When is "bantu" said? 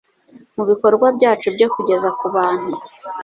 2.35-2.73